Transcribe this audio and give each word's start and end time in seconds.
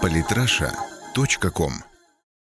Политраша.ком 0.00 1.72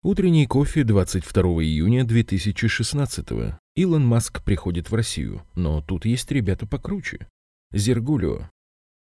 Утренний 0.03 0.47
кофе 0.47 0.85
22 0.85 1.43
июня 1.63 2.05
2016 2.05 3.29
Илон 3.77 4.07
Маск 4.07 4.43
приходит 4.43 4.91
в 4.91 4.95
Россию, 4.95 5.43
но 5.55 5.81
тут 5.81 6.05
есть 6.05 6.31
ребята 6.31 6.67
покруче. 6.67 7.27
Зергулио. 7.73 8.51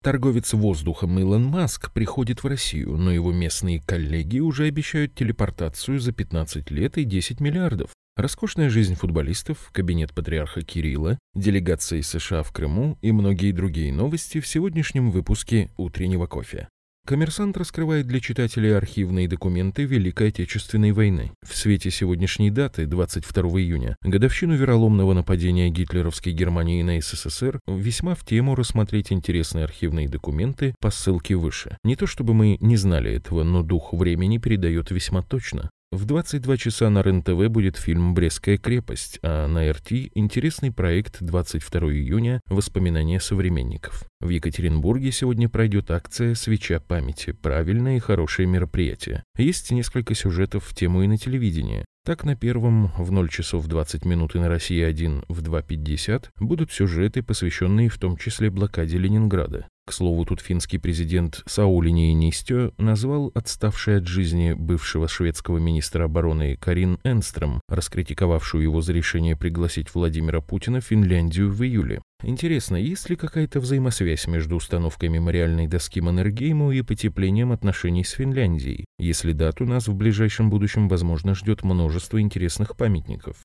Торговец 0.04 0.54
воздухом 0.54 1.20
Илон 1.20 1.46
Маск 1.46 1.92
приходит 1.92 2.44
в 2.44 2.48
Россию, 2.48 2.98
но 2.98 3.12
его 3.12 3.32
местные 3.32 3.82
коллеги 3.82 4.40
уже 4.40 4.66
обещают 4.66 5.16
телепортацию 5.16 6.00
за 6.00 6.12
15 6.12 6.72
лет 6.72 6.98
и 6.98 7.04
10 7.04 7.40
миллиардов. 7.40 7.92
Роскошная 8.16 8.70
жизнь 8.70 8.96
футболистов, 8.96 9.70
кабинет 9.72 10.14
патриарха 10.14 10.62
Кирилла, 10.62 11.20
делегация 11.36 12.00
из 12.00 12.08
США 12.08 12.44
в 12.44 12.52
Крыму 12.52 12.98
и 13.02 13.12
многие 13.12 13.52
другие 13.52 13.94
новости 13.94 14.40
в 14.40 14.48
сегодняшнем 14.48 15.12
выпуске 15.12 15.72
«Утреннего 15.78 16.26
кофе». 16.26 16.68
Коммерсант 17.08 17.56
раскрывает 17.56 18.06
для 18.06 18.20
читателей 18.20 18.76
архивные 18.76 19.30
документы 19.30 19.86
Великой 19.86 20.28
Отечественной 20.28 20.92
войны. 20.92 21.32
В 21.42 21.56
свете 21.56 21.90
сегодняшней 21.90 22.52
даты, 22.52 22.86
22 22.86 23.44
июня, 23.62 23.96
годовщину 24.02 24.58
вероломного 24.58 25.14
нападения 25.14 25.70
гитлеровской 25.70 26.34
Германии 26.34 26.84
на 26.84 27.00
СССР, 27.00 27.62
весьма 27.66 28.14
в 28.14 28.26
тему 28.26 28.56
рассмотреть 28.56 29.14
интересные 29.14 29.64
архивные 29.64 30.10
документы 30.10 30.76
по 30.82 30.92
ссылке 30.92 31.36
выше. 31.36 31.78
Не 31.86 31.96
то 31.96 32.08
чтобы 32.08 32.34
мы 32.34 32.58
не 32.60 32.76
знали 32.76 33.14
этого, 33.14 33.44
но 33.44 33.64
дух 33.64 33.94
времени 33.94 34.38
передает 34.38 34.92
весьма 34.92 35.22
точно. 35.22 35.70
В 35.90 36.04
22 36.04 36.58
часа 36.58 36.90
на 36.90 37.02
РЕН-ТВ 37.02 37.48
будет 37.48 37.78
фильм 37.78 38.14
«Брестская 38.14 38.58
крепость», 38.58 39.20
а 39.24 39.48
на 39.48 39.72
РТ– 39.72 39.92
интересный 40.16 40.70
проект 40.70 41.24
22 41.24 41.94
июня 41.94 42.42
«Воспоминания 42.48 43.22
современников». 43.22 44.04
В 44.20 44.28
Екатеринбурге 44.28 45.14
сегодня 45.14 45.48
пройдет 45.48 45.90
акция 45.90 46.36
«Свеча 46.36 46.82
памяти». 46.82 47.32
Правильное 47.32 47.96
и 47.96 48.02
хорошее 48.02 48.50
мероприятие. 48.50 49.24
Есть 49.38 49.72
несколько 49.72 50.14
сюжетов 50.14 50.66
в 50.66 50.76
тему 50.76 51.04
и 51.04 51.08
на 51.08 51.18
телевидении. 51.18 51.86
Так, 52.06 52.26
на 52.26 52.36
первом 52.36 52.92
в 52.98 53.10
0 53.10 53.30
часов 53.30 53.66
20 53.66 54.04
минут 54.04 54.36
и 54.36 54.40
на 54.40 54.50
России-1 54.50 55.24
в 55.30 55.42
2.50 55.42 56.26
будут 56.42 56.74
сюжеты, 56.74 57.24
посвященные 57.24 57.88
в 57.88 57.98
том 57.98 58.18
числе 58.18 58.50
блокаде 58.50 58.98
Ленинграда. 58.98 59.68
К 59.88 59.94
слову, 59.94 60.26
тут 60.26 60.42
финский 60.42 60.80
президент 60.80 61.44
Саули 61.46 61.92
Ниинистё 61.92 62.74
назвал 62.78 63.32
отставшей 63.34 64.00
от 64.00 64.06
жизни 64.06 64.52
бывшего 64.52 65.08
шведского 65.08 65.60
министра 65.60 66.04
обороны 66.04 66.58
Карин 66.58 67.00
Энстром, 67.06 67.62
раскритиковавшую 67.70 68.64
его 68.64 68.82
за 68.82 68.92
решение 68.92 69.38
пригласить 69.38 69.96
Владимира 69.96 70.42
Путина 70.42 70.82
в 70.82 70.84
Финляндию 70.84 71.50
в 71.50 71.64
июле. 71.64 72.02
Интересно, 72.22 72.76
есть 72.76 73.10
ли 73.10 73.16
какая-то 73.16 73.62
взаимосвязь 73.62 74.28
между 74.28 74.58
установкой 74.58 75.08
мемориальной 75.08 75.68
доски 75.68 76.02
Маннергейму 76.02 76.74
и 76.74 76.82
потеплением 76.82 77.54
отношений 77.54 78.04
с 78.04 78.12
Финляндией? 78.12 78.84
Если 79.00 79.32
да, 79.32 79.54
то 79.54 79.64
нас 79.64 79.88
в 79.88 79.96
ближайшем 79.96 80.50
будущем, 80.50 80.90
возможно, 80.90 81.34
ждет 81.34 81.64
множество 81.64 82.20
интересных 82.20 82.76
памятников. 82.76 83.38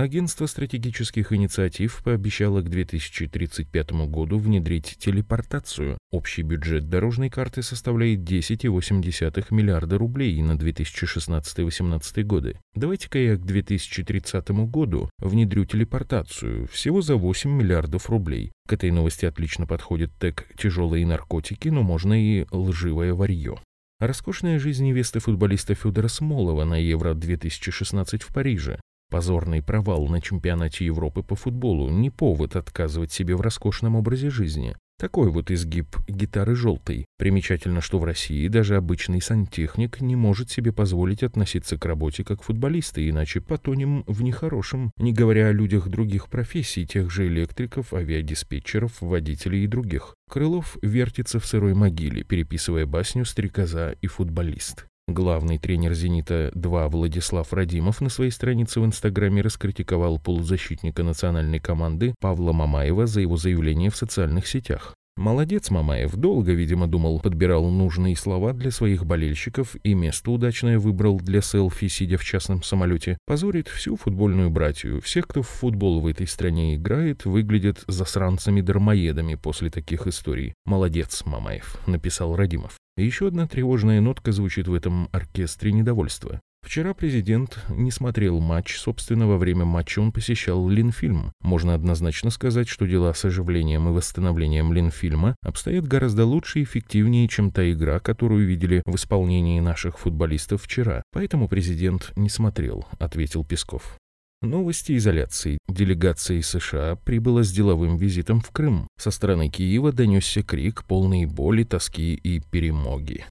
Агентство 0.00 0.46
стратегических 0.46 1.30
инициатив 1.30 2.00
пообещало 2.02 2.62
к 2.62 2.70
2035 2.70 3.92
году 4.08 4.38
внедрить 4.38 4.96
телепортацию. 4.98 5.98
Общий 6.10 6.40
бюджет 6.40 6.88
дорожной 6.88 7.28
карты 7.28 7.62
составляет 7.62 8.20
10,8 8.20 9.44
миллиарда 9.50 9.98
рублей 9.98 10.40
на 10.40 10.52
2016-2018 10.52 12.22
годы. 12.22 12.58
Давайте-ка 12.74 13.18
я 13.18 13.36
к 13.36 13.44
2030 13.44 14.48
году 14.70 15.10
внедрю 15.18 15.66
телепортацию 15.66 16.66
всего 16.68 17.02
за 17.02 17.16
8 17.16 17.50
миллиардов 17.50 18.08
рублей. 18.08 18.52
К 18.66 18.72
этой 18.72 18.90
новости 18.92 19.26
отлично 19.26 19.66
подходит 19.66 20.12
тег 20.18 20.46
«тяжелые 20.56 21.04
наркотики», 21.04 21.68
но 21.68 21.82
можно 21.82 22.14
и 22.14 22.46
«лживое 22.50 23.12
варье». 23.12 23.60
Роскошная 23.98 24.58
жизнь 24.58 24.86
невесты 24.86 25.20
футболиста 25.20 25.74
Федора 25.74 26.08
Смолова 26.08 26.64
на 26.64 26.76
Евро-2016 26.76 28.24
в 28.26 28.32
Париже. 28.32 28.80
Позорный 29.10 29.60
провал 29.60 30.06
на 30.06 30.20
чемпионате 30.20 30.86
Европы 30.86 31.24
по 31.24 31.34
футболу 31.34 31.90
не 31.90 32.10
повод 32.10 32.54
отказывать 32.54 33.10
себе 33.10 33.34
в 33.34 33.40
роскошном 33.40 33.96
образе 33.96 34.30
жизни. 34.30 34.76
Такой 35.00 35.30
вот 35.30 35.50
изгиб 35.50 35.96
гитары 36.06 36.54
желтой. 36.54 37.06
Примечательно, 37.18 37.80
что 37.80 37.98
в 37.98 38.04
России 38.04 38.46
даже 38.48 38.76
обычный 38.76 39.22
сантехник 39.22 40.02
не 40.02 40.14
может 40.14 40.50
себе 40.50 40.72
позволить 40.72 41.22
относиться 41.22 41.78
к 41.78 41.86
работе 41.86 42.22
как 42.22 42.42
футболисты, 42.42 43.08
иначе 43.08 43.40
потонем 43.40 44.04
в 44.06 44.22
нехорошем, 44.22 44.92
не 44.98 45.14
говоря 45.14 45.48
о 45.48 45.52
людях 45.52 45.88
других 45.88 46.28
профессий, 46.28 46.86
тех 46.86 47.10
же 47.10 47.26
электриков, 47.26 47.94
авиадиспетчеров, 47.94 49.00
водителей 49.00 49.64
и 49.64 49.66
других. 49.66 50.14
Крылов 50.28 50.76
вертится 50.82 51.40
в 51.40 51.46
сырой 51.46 51.72
могиле, 51.72 52.22
переписывая 52.22 52.84
басню 52.84 53.24
«Стрекоза 53.24 53.96
и 54.02 54.06
футболист». 54.06 54.86
Главный 55.10 55.58
тренер 55.58 55.92
«Зенита-2» 55.92 56.88
Владислав 56.88 57.52
Радимов 57.52 58.00
на 58.00 58.08
своей 58.10 58.30
странице 58.30 58.78
в 58.78 58.86
Инстаграме 58.86 59.42
раскритиковал 59.42 60.20
полузащитника 60.20 61.02
национальной 61.02 61.58
команды 61.58 62.14
Павла 62.20 62.52
Мамаева 62.52 63.06
за 63.06 63.20
его 63.20 63.36
заявление 63.36 63.90
в 63.90 63.96
социальных 63.96 64.46
сетях. 64.46 64.94
Молодец 65.16 65.68
Мамаев, 65.70 66.14
долго, 66.14 66.52
видимо, 66.52 66.86
думал, 66.86 67.18
подбирал 67.18 67.68
нужные 67.70 68.14
слова 68.14 68.52
для 68.52 68.70
своих 68.70 69.04
болельщиков 69.04 69.74
и 69.82 69.94
место 69.94 70.30
удачное 70.30 70.78
выбрал 70.78 71.18
для 71.18 71.42
селфи, 71.42 71.88
сидя 71.88 72.16
в 72.16 72.22
частном 72.22 72.62
самолете. 72.62 73.18
Позорит 73.26 73.66
всю 73.66 73.96
футбольную 73.96 74.48
братью. 74.48 75.00
Всех, 75.00 75.26
кто 75.26 75.42
в 75.42 75.48
футбол 75.48 76.00
в 76.00 76.06
этой 76.06 76.28
стране 76.28 76.76
играет, 76.76 77.24
выглядят 77.24 77.82
засранцами-дармоедами 77.88 79.34
после 79.34 79.70
таких 79.70 80.06
историй. 80.06 80.54
Молодец, 80.64 81.24
Мамаев, 81.26 81.80
написал 81.88 82.36
Радимов. 82.36 82.79
Еще 82.96 83.28
одна 83.28 83.46
тревожная 83.46 84.00
нотка 84.00 84.32
звучит 84.32 84.68
в 84.68 84.74
этом 84.74 85.08
оркестре 85.12 85.72
недовольства. 85.72 86.40
Вчера 86.62 86.92
президент 86.92 87.58
не 87.70 87.90
смотрел 87.90 88.38
матч, 88.38 88.76
собственно, 88.76 89.26
во 89.26 89.38
время 89.38 89.64
матча 89.64 89.98
он 90.00 90.12
посещал 90.12 90.68
Линфильм. 90.68 91.32
Можно 91.40 91.74
однозначно 91.74 92.30
сказать, 92.30 92.68
что 92.68 92.86
дела 92.86 93.14
с 93.14 93.24
оживлением 93.24 93.88
и 93.88 93.92
восстановлением 93.92 94.72
Линфильма 94.72 95.36
обстоят 95.42 95.88
гораздо 95.88 96.26
лучше 96.26 96.60
и 96.60 96.64
эффективнее, 96.64 97.28
чем 97.28 97.50
та 97.50 97.68
игра, 97.72 97.98
которую 97.98 98.46
видели 98.46 98.82
в 98.84 98.94
исполнении 98.94 99.58
наших 99.60 99.98
футболистов 99.98 100.62
вчера. 100.62 101.02
Поэтому 101.12 101.48
президент 101.48 102.12
не 102.16 102.28
смотрел, 102.28 102.86
ответил 102.98 103.44
Песков. 103.44 103.98
Новости 104.42 104.96
изоляции. 104.96 105.58
Делегация 105.68 106.38
из 106.38 106.48
США 106.48 106.96
прибыла 106.96 107.42
с 107.42 107.52
деловым 107.52 107.98
визитом 107.98 108.40
в 108.40 108.50
Крым. 108.50 108.88
Со 108.98 109.10
стороны 109.10 109.50
Киева 109.50 109.92
донесся 109.92 110.42
крик 110.42 110.84
полной 110.84 111.26
боли, 111.26 111.62
тоски 111.64 112.14
и 112.14 112.40
перемоги. 112.40 113.26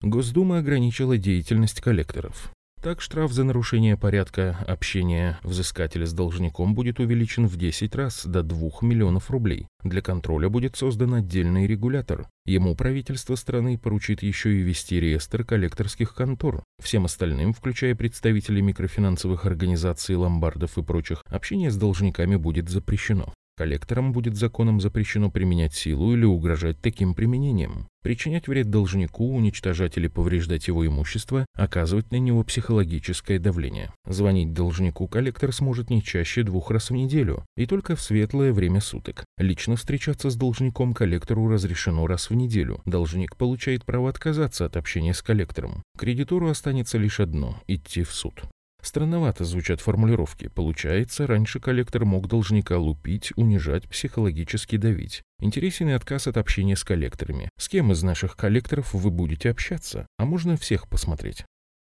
Госдума 0.00 0.58
ограничила 0.58 1.18
деятельность 1.18 1.80
коллекторов. 1.80 2.52
Так 2.80 3.00
штраф 3.00 3.32
за 3.32 3.42
нарушение 3.42 3.96
порядка 3.96 4.56
общения 4.68 5.40
взыскателя 5.42 6.06
с 6.06 6.12
должником 6.12 6.74
будет 6.74 7.00
увеличен 7.00 7.48
в 7.48 7.56
10 7.56 7.92
раз 7.96 8.24
до 8.24 8.44
2 8.44 8.70
миллионов 8.82 9.32
рублей. 9.32 9.66
Для 9.82 10.00
контроля 10.00 10.48
будет 10.48 10.76
создан 10.76 11.14
отдельный 11.14 11.66
регулятор. 11.66 12.28
Ему 12.46 12.76
правительство 12.76 13.34
страны 13.34 13.78
поручит 13.78 14.22
еще 14.22 14.54
и 14.54 14.62
вести 14.62 15.00
реестр 15.00 15.44
коллекторских 15.44 16.14
контор. 16.14 16.62
Всем 16.80 17.04
остальным, 17.04 17.52
включая 17.52 17.96
представителей 17.96 18.62
микрофинансовых 18.62 19.44
организаций, 19.44 20.14
ломбардов 20.14 20.78
и 20.78 20.82
прочих, 20.82 21.24
общение 21.26 21.72
с 21.72 21.76
должниками 21.76 22.36
будет 22.36 22.68
запрещено. 22.68 23.34
Коллекторам 23.58 24.12
будет 24.12 24.36
законом 24.36 24.80
запрещено 24.80 25.32
применять 25.32 25.74
силу 25.74 26.14
или 26.14 26.24
угрожать 26.24 26.80
таким 26.80 27.12
применением, 27.12 27.88
причинять 28.04 28.46
вред 28.46 28.70
должнику, 28.70 29.34
уничтожать 29.34 29.96
или 29.96 30.06
повреждать 30.06 30.68
его 30.68 30.86
имущество, 30.86 31.44
оказывать 31.54 32.12
на 32.12 32.20
него 32.20 32.44
психологическое 32.44 33.40
давление. 33.40 33.92
Звонить 34.06 34.52
должнику 34.52 35.08
коллектор 35.08 35.52
сможет 35.52 35.90
не 35.90 36.04
чаще 36.04 36.44
двух 36.44 36.70
раз 36.70 36.90
в 36.90 36.94
неделю 36.94 37.44
и 37.56 37.66
только 37.66 37.96
в 37.96 38.00
светлое 38.00 38.52
время 38.52 38.80
суток. 38.80 39.24
Лично 39.38 39.74
встречаться 39.74 40.30
с 40.30 40.36
должником 40.36 40.94
коллектору 40.94 41.48
разрешено 41.48 42.06
раз 42.06 42.30
в 42.30 42.34
неделю. 42.34 42.80
Должник 42.84 43.34
получает 43.34 43.84
право 43.84 44.08
отказаться 44.08 44.66
от 44.66 44.76
общения 44.76 45.14
с 45.14 45.20
коллектором. 45.20 45.82
Кредитору 45.98 46.48
останется 46.48 46.96
лишь 46.96 47.18
одно– 47.18 47.60
идти 47.66 48.04
в 48.04 48.12
суд. 48.12 48.44
Странновато 48.82 49.44
звучат 49.44 49.80
формулировки. 49.80 50.48
Получается, 50.48 51.26
раньше 51.26 51.60
коллектор 51.60 52.04
мог 52.04 52.28
должника 52.28 52.78
лупить, 52.78 53.32
унижать, 53.36 53.88
психологически 53.88 54.76
давить. 54.76 55.22
Интересен 55.40 55.88
и 55.88 55.92
отказ 55.92 56.26
от 56.26 56.36
общения 56.36 56.76
с 56.76 56.84
коллекторами. 56.84 57.48
С 57.58 57.68
кем 57.68 57.92
из 57.92 58.02
наших 58.02 58.36
коллекторов 58.36 58.94
вы 58.94 59.10
будете 59.10 59.50
общаться? 59.50 60.06
А 60.18 60.24
можно 60.24 60.56
всех 60.56 60.88
посмотреть. 60.88 61.44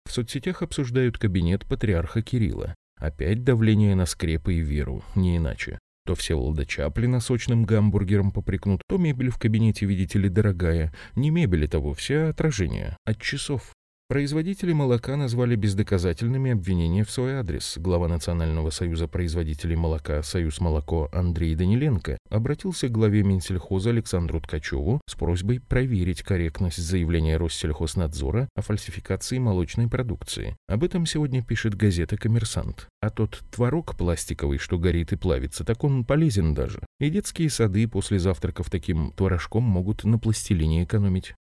В 0.07 0.12
соцсетях 0.12 0.63
обсуждают 0.63 1.18
кабинет 1.18 1.65
патриарха 1.68 2.21
Кирилла. 2.21 2.74
Опять 3.00 3.44
давление 3.44 3.95
на 3.95 4.06
скрепы 4.06 4.56
и 4.56 4.59
веру, 4.59 5.03
не 5.15 5.38
иначе. 5.38 5.77
То 6.06 6.15
Всеволода 6.15 6.65
Чаплина 6.65 7.19
сочным 7.19 7.65
гамбургером 7.65 8.31
попрекнут, 8.31 8.81
то 8.88 8.97
мебель 8.97 9.30
в 9.30 9.38
кабинете, 9.38 9.85
видите 9.85 10.18
ли, 10.18 10.27
дорогая. 10.27 10.92
Не 11.15 11.30
мебель 11.30 11.65
это 11.65 11.77
вовсе, 11.77 12.18
а 12.18 12.30
отражение. 12.30 12.97
От 13.06 13.21
часов. 13.21 13.74
Производители 14.09 14.73
молока 14.73 15.15
назвали 15.17 15.56
бездоказательными 15.56 16.50
обвинения 16.50 17.03
в 17.03 17.11
свой 17.11 17.35
адрес. 17.35 17.77
Глава 17.77 18.07
Национального 18.07 18.71
союза 18.71 19.07
производителей 19.07 19.75
молока 19.75 20.23
«Союз 20.23 20.59
молоко» 20.59 21.09
Андрей 21.13 21.53
Даниленко 21.53 22.17
обратился 22.27 22.88
к 22.88 22.91
главе 22.91 23.21
Минсельхоза 23.21 23.91
Александру 23.91 24.41
Ткачеву 24.41 25.00
с 25.07 25.13
просьбой 25.13 25.59
проверить 25.59 26.23
корректность 26.23 26.79
заявления 26.79 27.38
Россельхознадзора 27.38 28.50
о 28.56 28.61
фальсификации 28.63 29.38
молочной 29.38 29.88
продукции. 29.88 30.57
Об 30.67 30.83
этом 30.83 31.06
сегодня 31.06 31.44
пишет 31.44 31.75
газета 31.75 32.17
«Коммерсант». 32.17 32.88
А 33.01 33.11
тот 33.11 33.44
творог 33.51 33.95
пластиковый, 33.95 34.57
что 34.57 34.79
горит 34.79 35.13
и 35.13 35.17
плавится, 35.17 35.63
так 35.63 35.83
он 35.83 36.03
полезен 36.03 36.56
даже. 36.56 36.79
И 37.00 37.11
детские 37.11 37.51
сады 37.51 37.88
после 37.88 38.17
завтраков 38.17 38.71
таким 38.71 39.11
творожком 39.11 39.61
могут 39.61 40.03
на 40.03 40.17
пластилине 40.17 40.83
экономить. 40.83 41.35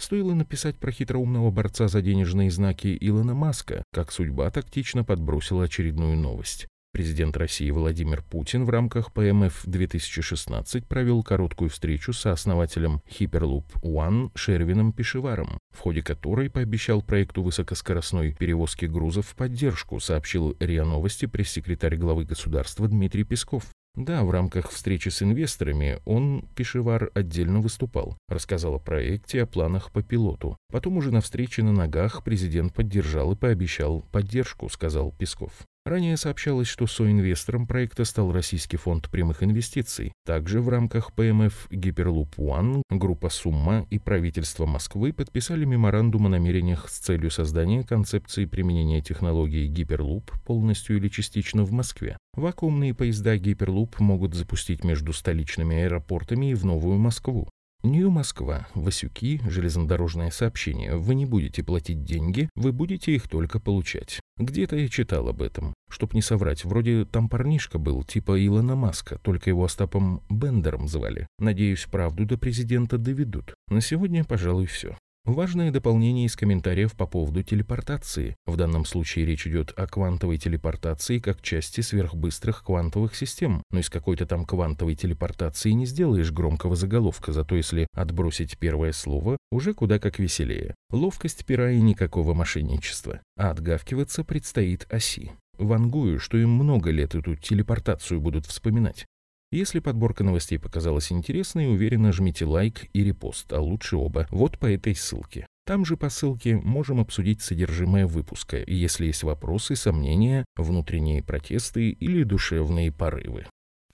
Стоило 0.00 0.32
написать 0.32 0.78
про 0.78 0.92
хитроумного 0.92 1.50
борца 1.50 1.86
за 1.86 2.00
денежные 2.00 2.50
знаки 2.50 2.96
Илона 3.02 3.34
Маска, 3.34 3.84
как 3.92 4.12
судьба 4.12 4.50
тактично 4.50 5.04
подбросила 5.04 5.64
очередную 5.64 6.16
новость. 6.16 6.66
Президент 6.92 7.36
России 7.36 7.70
Владимир 7.70 8.22
Путин 8.22 8.64
в 8.64 8.70
рамках 8.70 9.12
ПМФ-2016 9.12 10.86
провел 10.88 11.22
короткую 11.22 11.68
встречу 11.68 12.14
со 12.14 12.32
основателем 12.32 13.02
Hyperloop 13.10 13.66
One 13.82 14.30
Шервином 14.34 14.94
Пешеваром, 14.94 15.58
в 15.70 15.78
ходе 15.78 16.02
которой 16.02 16.48
пообещал 16.48 17.02
проекту 17.02 17.42
высокоскоростной 17.42 18.32
перевозки 18.32 18.86
грузов 18.86 19.26
в 19.26 19.36
поддержку, 19.36 20.00
сообщил 20.00 20.56
РИА 20.60 20.86
Новости 20.86 21.26
пресс-секретарь 21.26 21.96
главы 21.96 22.24
государства 22.24 22.88
Дмитрий 22.88 23.24
Песков. 23.24 23.66
Да, 23.96 24.22
в 24.22 24.30
рамках 24.30 24.70
встречи 24.70 25.08
с 25.08 25.22
инвесторами 25.22 25.98
он, 26.04 26.48
Пешевар, 26.54 27.10
отдельно 27.14 27.60
выступал, 27.60 28.16
рассказал 28.28 28.74
о 28.74 28.78
проекте, 28.78 29.42
о 29.42 29.46
планах 29.46 29.90
по 29.90 30.02
пилоту. 30.02 30.56
Потом 30.70 30.96
уже 30.96 31.10
на 31.10 31.20
встрече 31.20 31.62
на 31.62 31.72
ногах 31.72 32.22
президент 32.22 32.72
поддержал 32.72 33.32
и 33.32 33.36
пообещал 33.36 34.02
поддержку, 34.12 34.68
сказал 34.68 35.12
Песков. 35.12 35.52
Ранее 35.86 36.18
сообщалось, 36.18 36.68
что 36.68 36.86
соинвестором 36.86 37.66
проекта 37.66 38.04
стал 38.04 38.32
Российский 38.32 38.76
фонд 38.76 39.08
прямых 39.08 39.42
инвестиций. 39.42 40.12
Также 40.26 40.60
в 40.60 40.68
рамках 40.68 41.14
ПМФ 41.14 41.68
Гиперлуп 41.70 42.36
One 42.36 42.82
группа 42.90 43.30
Сумма 43.30 43.86
и 43.88 43.98
правительство 43.98 44.66
Москвы 44.66 45.14
подписали 45.14 45.64
меморандум 45.64 46.26
о 46.26 46.28
намерениях 46.28 46.90
с 46.90 46.98
целью 46.98 47.30
создания 47.30 47.82
концепции 47.82 48.44
применения 48.44 49.00
технологии 49.00 49.66
Гиперлуп 49.68 50.30
полностью 50.44 50.98
или 50.98 51.08
частично 51.08 51.64
в 51.64 51.72
Москве. 51.72 52.18
Вакуумные 52.34 52.94
поезда 52.94 53.38
Гиперлуп 53.38 54.00
могут 54.00 54.34
запустить 54.34 54.84
между 54.84 55.14
столичными 55.14 55.76
аэропортами 55.76 56.50
и 56.50 56.54
в 56.54 56.66
Новую 56.66 56.98
Москву. 56.98 57.48
Нью-Москва, 57.82 58.66
Васюки, 58.74 59.40
железнодорожное 59.48 60.30
сообщение. 60.30 60.96
Вы 60.96 61.14
не 61.14 61.24
будете 61.24 61.64
платить 61.64 62.04
деньги, 62.04 62.50
вы 62.54 62.72
будете 62.72 63.14
их 63.14 63.26
только 63.26 63.58
получать. 63.58 64.20
Где-то 64.36 64.76
я 64.76 64.88
читал 64.88 65.28
об 65.28 65.40
этом. 65.40 65.72
Чтоб 65.88 66.12
не 66.12 66.20
соврать, 66.20 66.64
вроде 66.66 67.06
там 67.06 67.30
парнишка 67.30 67.78
был, 67.78 68.04
типа 68.04 68.44
Илона 68.44 68.76
Маска, 68.76 69.18
только 69.18 69.48
его 69.48 69.64
Остапом 69.64 70.22
Бендером 70.28 70.88
звали. 70.88 71.26
Надеюсь, 71.38 71.86
правду 71.90 72.26
до 72.26 72.36
президента 72.36 72.98
доведут. 72.98 73.54
На 73.68 73.80
сегодня, 73.80 74.24
пожалуй, 74.24 74.66
все. 74.66 74.98
Важное 75.30 75.70
дополнение 75.70 76.26
из 76.26 76.34
комментариев 76.34 76.94
по 76.94 77.06
поводу 77.06 77.44
телепортации. 77.44 78.34
В 78.46 78.56
данном 78.56 78.84
случае 78.84 79.26
речь 79.26 79.46
идет 79.46 79.72
о 79.76 79.86
квантовой 79.86 80.38
телепортации 80.38 81.20
как 81.20 81.40
части 81.40 81.82
сверхбыстрых 81.82 82.64
квантовых 82.64 83.14
систем. 83.14 83.62
Но 83.70 83.78
из 83.78 83.88
какой-то 83.88 84.26
там 84.26 84.44
квантовой 84.44 84.96
телепортации 84.96 85.70
не 85.70 85.86
сделаешь 85.86 86.32
громкого 86.32 86.74
заголовка, 86.74 87.32
зато 87.32 87.54
если 87.54 87.86
отбросить 87.94 88.58
первое 88.58 88.90
слово, 88.90 89.36
уже 89.52 89.72
куда 89.72 90.00
как 90.00 90.18
веселее. 90.18 90.74
Ловкость 90.90 91.46
пера 91.46 91.70
и 91.70 91.80
никакого 91.80 92.34
мошенничества. 92.34 93.20
А 93.36 93.52
отгавкиваться 93.52 94.24
предстоит 94.24 94.92
оси. 94.92 95.30
Вангую, 95.58 96.18
что 96.18 96.38
им 96.38 96.50
много 96.50 96.90
лет 96.90 97.14
эту 97.14 97.36
телепортацию 97.36 98.20
будут 98.20 98.46
вспоминать. 98.46 99.06
Если 99.52 99.80
подборка 99.80 100.22
новостей 100.22 100.58
показалась 100.58 101.10
интересной, 101.10 101.72
уверенно 101.72 102.12
жмите 102.12 102.44
лайк 102.44 102.86
и 102.92 103.02
репост, 103.02 103.52
а 103.52 103.60
лучше 103.60 103.96
оба, 103.96 104.28
вот 104.30 104.58
по 104.58 104.66
этой 104.66 104.94
ссылке. 104.94 105.46
Там 105.66 105.84
же 105.84 105.96
по 105.96 106.08
ссылке 106.08 106.56
можем 106.56 107.00
обсудить 107.00 107.42
содержимое 107.42 108.06
выпуска, 108.06 108.62
если 108.64 109.06
есть 109.06 109.24
вопросы, 109.24 109.76
сомнения, 109.76 110.44
внутренние 110.56 111.22
протесты 111.22 111.90
или 111.90 112.22
душевные 112.22 112.92
порывы. 112.92 113.46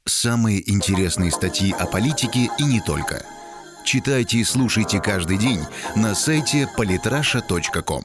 Самые 0.06 0.70
интересные 0.70 1.30
статьи 1.30 1.72
о 1.72 1.86
политике 1.86 2.48
и 2.58 2.64
не 2.64 2.80
только. 2.80 3.24
Читайте 3.84 4.38
и 4.38 4.44
слушайте 4.44 5.00
каждый 5.00 5.38
день 5.38 5.60
на 5.96 6.14
сайте 6.14 6.68
polytrasha.com. 6.78 8.02